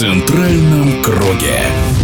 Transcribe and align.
центральном 0.00 1.02
круге. 1.02 1.99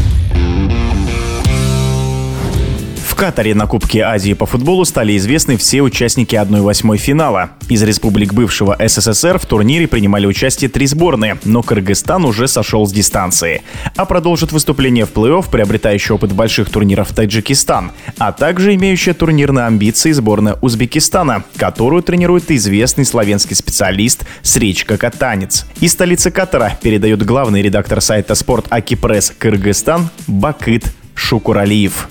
Катаре 3.16 3.54
на 3.54 3.66
Кубке 3.66 4.02
Азии 4.02 4.34
по 4.34 4.44
футболу 4.44 4.84
стали 4.84 5.16
известны 5.16 5.56
все 5.56 5.80
участники 5.80 6.34
1-8 6.34 6.98
финала. 6.98 7.48
Из 7.70 7.82
республик 7.82 8.34
бывшего 8.34 8.76
СССР 8.78 9.38
в 9.38 9.46
турнире 9.46 9.88
принимали 9.88 10.26
участие 10.26 10.68
три 10.68 10.86
сборные, 10.86 11.38
но 11.44 11.62
Кыргызстан 11.62 12.26
уже 12.26 12.46
сошел 12.46 12.86
с 12.86 12.92
дистанции. 12.92 13.62
А 13.96 14.04
продолжит 14.04 14.52
выступление 14.52 15.06
в 15.06 15.14
плей-офф, 15.14 15.50
приобретающий 15.50 16.12
опыт 16.12 16.32
больших 16.32 16.68
турниров 16.68 17.08
Таджикистан, 17.14 17.92
а 18.18 18.32
также 18.32 18.74
имеющая 18.74 19.14
турнирные 19.14 19.64
амбиции 19.64 20.12
сборная 20.12 20.58
Узбекистана, 20.60 21.42
которую 21.56 22.02
тренирует 22.02 22.50
известный 22.50 23.06
славянский 23.06 23.56
специалист 23.56 24.26
Сречка 24.42 24.98
Катанец. 24.98 25.64
Из 25.80 25.92
столицы 25.92 26.30
Катара 26.30 26.78
передает 26.82 27.24
главный 27.24 27.62
редактор 27.62 28.02
сайта 28.02 28.34
«Спорт 28.34 28.66
Акипресс 28.68 29.32
Кыргызстан» 29.38 30.10
Бакыт 30.26 30.92
Шукуралиев. 31.14 32.08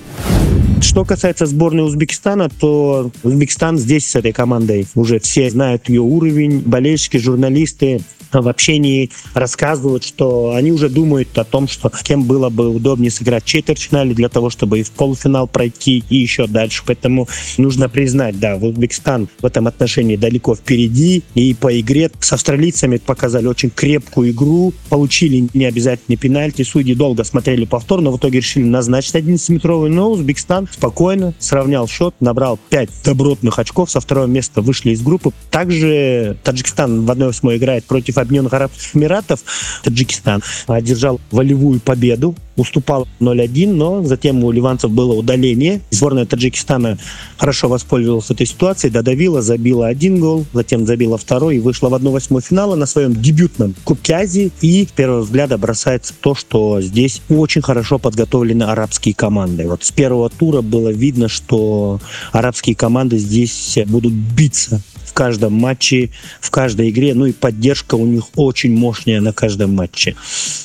Что 0.82 1.06
касается 1.06 1.46
сборной 1.46 1.84
Узбекистана, 1.84 2.50
то 2.50 3.12
Узбекистан 3.24 3.78
здесь 3.78 4.08
с 4.08 4.16
этой 4.16 4.32
командой 4.32 4.88
уже 4.96 5.20
все 5.20 5.50
знают 5.50 5.90
ее 5.90 6.02
уровень, 6.02 6.60
болельщики, 6.60 7.18
журналисты, 7.18 8.02
в 8.42 8.48
общении 8.48 9.12
рассказывают, 9.34 10.04
что 10.04 10.54
они 10.56 10.72
уже 10.72 10.90
думают 10.90 11.38
о 11.38 11.44
том, 11.44 11.68
что 11.68 11.90
кем 12.06 12.24
было 12.24 12.50
бы 12.50 12.70
удобнее 12.70 13.12
сыграть 13.12 13.44
в 13.44 13.48
четвертьфинале 13.48 14.14
для 14.14 14.30
того, 14.30 14.50
чтобы 14.50 14.80
и 14.80 14.84
в 14.84 14.92
полуфинал 14.92 15.48
пройти, 15.48 16.04
и 16.10 16.18
еще 16.18 16.48
дальше. 16.48 16.84
Поэтому 16.86 17.28
нужно 17.58 17.90
признать, 17.90 18.40
да, 18.40 18.56
Узбекистан 18.56 19.28
в 19.42 19.46
этом 19.46 19.68
отношении 19.68 20.16
далеко 20.16 20.56
впереди, 20.56 21.24
и 21.34 21.54
по 21.54 21.80
игре 21.80 22.12
с 22.20 22.32
австралийцами 22.32 22.98
показали 22.98 23.48
очень 23.48 23.72
крепкую 23.72 24.32
игру, 24.32 24.74
получили 24.90 25.48
необязательный 25.54 26.16
пенальти, 26.16 26.62
судьи 26.62 26.94
долго 26.94 27.24
смотрели 27.24 27.66
повтор, 27.66 28.02
но 28.02 28.12
в 28.12 28.18
итоге 28.18 28.40
решили 28.40 28.64
назначить 28.64 29.16
11-метровый, 29.16 29.90
но 29.90 30.12
Узбекистан 30.12 30.68
спокойно 30.72 31.34
сравнял 31.40 31.88
счет, 31.88 32.14
набрал 32.20 32.60
5 32.70 32.90
добротных 33.04 33.58
очков, 33.58 33.90
со 33.90 34.00
второго 34.00 34.28
места 34.28 34.62
вышли 34.62 34.92
из 34.92 35.02
группы. 35.02 35.32
Также 35.50 36.38
Таджикистан 36.44 37.06
в 37.06 37.10
1-8 37.10 37.58
играет 37.58 37.86
против 37.86 38.18
Объединенных 38.26 38.54
Арабских 38.54 38.96
Эмиратов, 38.96 39.42
Таджикистан, 39.84 40.42
одержал 40.68 41.20
волевую 41.32 41.80
победу, 41.80 42.36
уступал 42.56 43.08
0-1, 43.20 43.74
но 43.74 44.04
затем 44.04 44.44
у 44.44 44.52
ливанцев 44.52 44.92
было 44.92 45.14
удаление. 45.14 45.82
Сборная 45.92 46.26
Таджикистана 46.26 46.98
хорошо 47.38 47.68
воспользовалась 47.68 48.30
этой 48.30 48.46
ситуацией, 48.46 48.92
додавила, 48.92 49.42
забила 49.42 49.88
один 49.88 50.20
гол, 50.20 50.46
затем 50.54 50.86
забила 50.86 51.18
второй 51.18 51.58
и 51.58 51.60
вышла 51.60 51.90
в 51.90 51.96
1-8 51.96 52.42
финала 52.42 52.76
на 52.76 52.86
своем 52.86 53.14
дебютном 53.14 53.76
Кубке 53.84 54.14
Азии. 54.14 54.52
И 54.62 54.86
с 54.86 54.92
первого 54.92 55.22
взгляда 55.22 55.58
бросается 55.58 56.14
то, 56.20 56.36
что 56.36 56.82
здесь 56.82 57.22
очень 57.30 57.62
хорошо 57.62 58.00
подготовлены 58.00 58.64
арабские 58.64 59.16
команды. 59.16 59.68
Вот 59.68 59.84
с 59.84 59.92
первого 59.92 60.30
тура 60.30 60.62
было 60.62 60.90
видно, 60.90 61.28
что 61.28 62.00
арабские 62.32 62.76
команды 62.76 63.18
здесь 63.18 63.78
будут 63.86 64.14
биться 64.14 64.82
каждом 65.16 65.54
матче, 65.54 66.12
в 66.40 66.52
каждой 66.52 66.92
игре. 66.92 67.16
Ну 67.16 67.26
и 67.26 67.32
поддержка 67.32 67.96
у 67.96 68.06
них 68.06 68.26
очень 68.36 68.76
мощная 68.76 69.22
на 69.22 69.34
каждом 69.34 69.74
матче. 69.74 70.16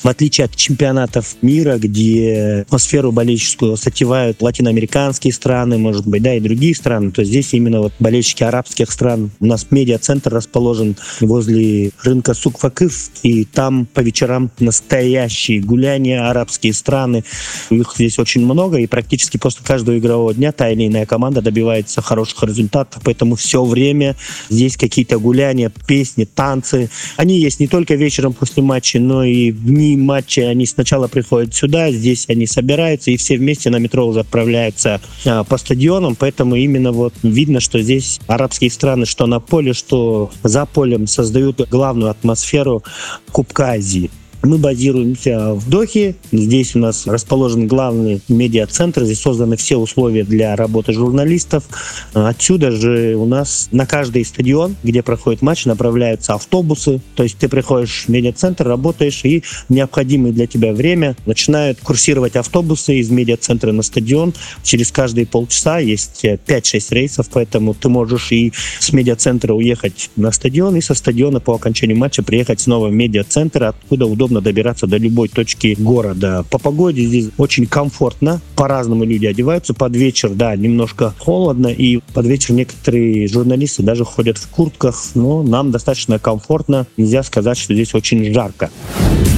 В 0.03 0.07
отличие 0.07 0.45
от 0.45 0.55
чемпионатов 0.55 1.37
мира, 1.41 1.77
где 1.77 2.65
атмосферу 2.67 3.11
болельческую 3.11 3.77
сотевают 3.77 4.41
латиноамериканские 4.41 5.33
страны, 5.33 5.77
может 5.77 6.05
быть, 6.05 6.21
да, 6.21 6.35
и 6.35 6.39
другие 6.39 6.75
страны, 6.75 7.11
то 7.11 7.23
здесь 7.23 7.53
именно 7.53 7.79
вот 7.79 7.93
болельщики 7.99 8.43
арабских 8.43 8.91
стран. 8.91 9.31
У 9.39 9.45
нас 9.45 9.67
медиа-центр 9.71 10.31
расположен 10.33 10.95
возле 11.21 11.91
рынка 12.03 12.33
Сукфакыф, 12.33 13.09
и 13.23 13.45
там 13.45 13.85
по 13.85 14.01
вечерам 14.01 14.51
настоящие 14.59 15.61
гуляния, 15.61 16.29
арабские 16.29 16.73
страны. 16.73 17.23
Их 17.69 17.93
здесь 17.95 18.19
очень 18.19 18.43
много, 18.43 18.77
и 18.77 18.87
практически 18.87 19.37
после 19.37 19.65
каждого 19.65 19.97
игрового 19.97 20.33
дня 20.33 20.51
та 20.51 20.69
или 20.69 20.87
иная 20.87 21.05
команда 21.05 21.41
добивается 21.41 22.01
хороших 22.01 22.43
результатов, 22.43 23.01
поэтому 23.05 23.35
все 23.35 23.63
время 23.63 24.17
Здесь 24.49 24.77
какие-то 24.77 25.19
гуляния, 25.19 25.71
песни, 25.87 26.25
танцы. 26.25 26.89
Они 27.17 27.39
есть 27.39 27.59
не 27.59 27.67
только 27.67 27.95
вечером 27.95 28.33
после 28.33 28.63
матча, 28.63 28.99
но 28.99 29.23
и 29.23 29.51
в 29.51 29.65
дни 29.65 29.97
матча 29.97 30.41
они 30.49 30.65
сначала 30.65 31.07
приходят 31.07 31.53
сюда, 31.53 31.91
здесь 31.91 32.25
они 32.29 32.47
собираются, 32.47 33.11
и 33.11 33.17
все 33.17 33.37
вместе 33.37 33.69
на 33.69 33.77
метро 33.77 34.07
уже 34.07 34.21
отправляются 34.21 35.01
а, 35.25 35.43
по 35.43 35.57
стадионам. 35.57 36.15
Поэтому 36.15 36.55
именно 36.55 36.91
вот 36.91 37.13
видно, 37.23 37.59
что 37.59 37.81
здесь 37.81 38.19
арабские 38.27 38.71
страны, 38.71 39.05
что 39.05 39.27
на 39.27 39.39
поле, 39.39 39.73
что 39.73 40.31
за 40.43 40.65
полем 40.65 41.07
создают 41.07 41.61
главную 41.69 42.11
атмосферу 42.11 42.83
Кубка 43.31 43.71
Азии. 43.71 44.09
Мы 44.43 44.57
базируемся 44.57 45.53
в 45.53 45.69
Дохе. 45.69 46.15
Здесь 46.31 46.75
у 46.75 46.79
нас 46.79 47.05
расположен 47.05 47.67
главный 47.67 48.21
медиа-центр. 48.27 49.03
Здесь 49.03 49.19
созданы 49.19 49.55
все 49.55 49.77
условия 49.77 50.23
для 50.23 50.55
работы 50.55 50.93
журналистов. 50.93 51.65
Отсюда 52.13 52.71
же 52.71 53.15
у 53.17 53.27
нас 53.27 53.69
на 53.71 53.85
каждый 53.85 54.25
стадион, 54.25 54.75
где 54.81 55.03
проходит 55.03 55.43
матч, 55.43 55.65
направляются 55.65 56.33
автобусы. 56.33 57.01
То 57.13 57.21
есть 57.21 57.37
ты 57.37 57.49
приходишь 57.49 58.05
в 58.07 58.09
медиа-центр, 58.09 58.65
работаешь, 58.65 59.21
и 59.25 59.41
в 59.41 59.69
необходимое 59.69 60.31
для 60.31 60.47
тебя 60.47 60.73
время 60.73 61.15
начинают 61.27 61.79
курсировать 61.79 62.35
автобусы 62.35 62.95
из 62.95 63.11
медиа-центра 63.11 63.71
на 63.71 63.83
стадион. 63.83 64.33
Через 64.63 64.91
каждые 64.91 65.27
полчаса 65.27 65.77
есть 65.77 66.25
5-6 66.25 66.87
рейсов, 66.95 67.29
поэтому 67.31 67.75
ты 67.75 67.89
можешь 67.89 68.31
и 68.31 68.51
с 68.79 68.91
медиа-центра 68.91 69.53
уехать 69.53 70.09
на 70.15 70.31
стадион, 70.31 70.77
и 70.77 70.81
со 70.81 70.95
стадиона 70.95 71.39
по 71.39 71.53
окончанию 71.53 71.97
матча 71.97 72.23
приехать 72.23 72.59
снова 72.59 72.87
в 72.87 72.91
медиа-центр, 72.91 73.65
откуда 73.65 74.07
удобно 74.07 74.30
удобно 74.31 74.41
добираться 74.41 74.87
до 74.87 74.97
любой 74.97 75.27
точки 75.27 75.75
города. 75.77 76.43
По 76.49 76.57
погоде 76.57 77.05
здесь 77.05 77.29
очень 77.37 77.65
комфортно. 77.65 78.41
По-разному 78.55 79.03
люди 79.03 79.25
одеваются. 79.25 79.73
Под 79.73 79.95
вечер, 79.95 80.29
да, 80.29 80.55
немножко 80.55 81.13
холодно. 81.19 81.67
И 81.67 81.99
под 82.13 82.25
вечер 82.25 82.53
некоторые 82.53 83.27
журналисты 83.27 83.83
даже 83.83 84.05
ходят 84.05 84.37
в 84.37 84.47
куртках. 84.47 84.95
Но 85.15 85.43
нам 85.43 85.71
достаточно 85.71 86.17
комфортно. 86.19 86.87
Нельзя 86.97 87.23
сказать, 87.23 87.57
что 87.57 87.73
здесь 87.73 87.93
очень 87.93 88.33
жарко. 88.33 88.69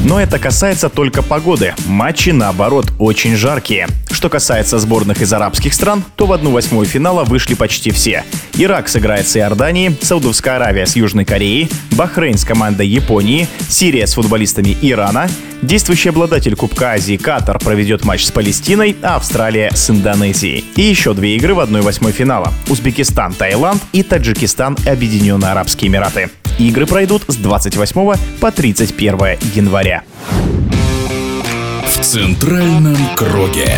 Но 0.05 0.19
это 0.19 0.37
касается 0.37 0.89
только 0.89 1.23
погоды. 1.23 1.73
Матчи, 1.87 2.31
наоборот, 2.31 2.85
очень 2.99 3.35
жаркие. 3.35 3.87
Что 4.11 4.29
касается 4.29 4.77
сборных 4.77 5.21
из 5.21 5.33
арабских 5.33 5.73
стран, 5.73 6.03
то 6.15 6.25
в 6.25 6.33
одну 6.33 6.51
восьмую 6.51 6.85
финала 6.85 7.23
вышли 7.23 7.55
почти 7.55 7.91
все. 7.91 8.23
Ирак 8.55 8.87
сыграет 8.87 9.27
с 9.27 9.35
Иорданией, 9.35 9.97
Саудовская 9.99 10.57
Аравия 10.57 10.85
с 10.85 10.95
Южной 10.95 11.25
Кореей, 11.25 11.69
Бахрейн 11.91 12.37
с 12.37 12.45
командой 12.45 12.87
Японии, 12.87 13.47
Сирия 13.67 14.05
с 14.05 14.13
футболистами 14.13 14.77
Ирана, 14.81 15.27
действующий 15.63 16.09
обладатель 16.09 16.55
Кубка 16.55 16.91
Азии 16.91 17.17
Катар 17.17 17.57
проведет 17.57 18.05
матч 18.05 18.25
с 18.25 18.31
Палестиной, 18.31 18.95
а 19.01 19.15
Австралия 19.15 19.71
с 19.71 19.89
Индонезией. 19.89 20.63
И 20.75 20.81
еще 20.81 21.15
две 21.15 21.35
игры 21.35 21.55
в 21.55 21.59
одной 21.59 21.81
восьмой 21.81 22.11
финала. 22.11 22.53
Узбекистан, 22.69 23.33
Таиланд 23.33 23.81
и 23.91 24.03
Таджикистан, 24.03 24.77
Объединенные 24.85 25.51
Арабские 25.51 25.89
Эмираты. 25.89 26.29
Игры 26.59 26.85
пройдут 26.85 27.23
с 27.27 27.35
28 27.35 28.13
по 28.39 28.51
31 28.51 29.39
января. 29.55 30.03
В 31.87 31.99
центральном 32.03 32.97
круге. 33.15 33.73